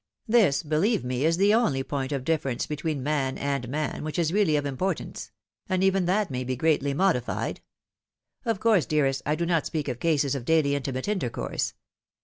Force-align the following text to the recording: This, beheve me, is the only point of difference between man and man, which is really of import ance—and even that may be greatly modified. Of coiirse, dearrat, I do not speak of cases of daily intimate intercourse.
This, 0.27 0.63
beheve 0.63 1.03
me, 1.03 1.25
is 1.25 1.37
the 1.37 1.53
only 1.53 1.83
point 1.83 2.11
of 2.11 2.23
difference 2.23 2.65
between 2.65 3.03
man 3.03 3.37
and 3.37 3.69
man, 3.69 4.03
which 4.03 4.17
is 4.17 4.33
really 4.33 4.55
of 4.55 4.65
import 4.65 4.99
ance—and 4.99 5.83
even 5.83 6.05
that 6.07 6.31
may 6.31 6.43
be 6.43 6.55
greatly 6.55 6.95
modified. 6.95 7.61
Of 8.43 8.59
coiirse, 8.59 8.87
dearrat, 8.87 9.21
I 9.27 9.35
do 9.35 9.45
not 9.45 9.67
speak 9.67 9.87
of 9.87 9.99
cases 9.99 10.33
of 10.33 10.43
daily 10.43 10.73
intimate 10.73 11.07
intercourse. 11.07 11.75